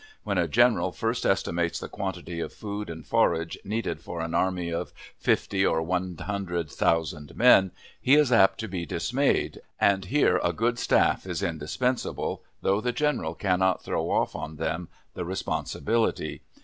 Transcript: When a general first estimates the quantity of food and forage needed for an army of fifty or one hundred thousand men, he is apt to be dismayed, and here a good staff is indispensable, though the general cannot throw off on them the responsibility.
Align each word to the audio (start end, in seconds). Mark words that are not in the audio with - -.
When 0.23 0.39
a 0.39 0.47
general 0.47 0.91
first 0.91 1.27
estimates 1.27 1.77
the 1.79 1.87
quantity 1.87 2.39
of 2.39 2.51
food 2.51 2.89
and 2.89 3.05
forage 3.05 3.55
needed 3.63 4.01
for 4.01 4.21
an 4.21 4.33
army 4.33 4.73
of 4.73 4.91
fifty 5.19 5.63
or 5.63 5.79
one 5.83 6.17
hundred 6.17 6.71
thousand 6.71 7.37
men, 7.37 7.69
he 8.01 8.15
is 8.15 8.31
apt 8.31 8.59
to 8.61 8.67
be 8.67 8.83
dismayed, 8.87 9.61
and 9.79 10.05
here 10.05 10.39
a 10.43 10.53
good 10.53 10.79
staff 10.79 11.27
is 11.27 11.43
indispensable, 11.43 12.41
though 12.63 12.81
the 12.81 12.91
general 12.91 13.35
cannot 13.35 13.83
throw 13.83 14.09
off 14.09 14.35
on 14.35 14.55
them 14.55 14.87
the 15.13 15.23
responsibility. 15.23 16.41